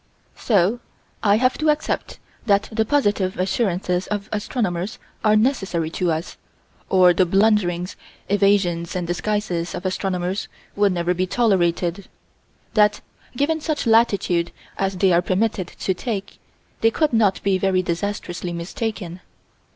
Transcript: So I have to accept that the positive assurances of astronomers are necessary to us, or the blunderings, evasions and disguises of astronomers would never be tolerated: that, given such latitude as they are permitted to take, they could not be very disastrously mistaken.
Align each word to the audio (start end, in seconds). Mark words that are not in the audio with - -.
So 0.35 0.79
I 1.21 1.35
have 1.37 1.59
to 1.59 1.69
accept 1.69 2.17
that 2.47 2.69
the 2.71 2.85
positive 2.85 3.37
assurances 3.37 4.07
of 4.07 4.29
astronomers 4.31 4.97
are 5.23 5.35
necessary 5.35 5.91
to 5.91 6.11
us, 6.11 6.37
or 6.89 7.13
the 7.13 7.23
blunderings, 7.23 7.95
evasions 8.27 8.95
and 8.95 9.05
disguises 9.05 9.75
of 9.75 9.85
astronomers 9.85 10.47
would 10.75 10.91
never 10.91 11.13
be 11.13 11.27
tolerated: 11.27 12.09
that, 12.73 13.01
given 13.37 13.61
such 13.61 13.85
latitude 13.85 14.51
as 14.75 14.97
they 14.97 15.13
are 15.13 15.21
permitted 15.21 15.67
to 15.67 15.93
take, 15.93 16.39
they 16.79 16.89
could 16.89 17.13
not 17.13 17.39
be 17.43 17.59
very 17.59 17.83
disastrously 17.83 18.51
mistaken. 18.53 19.19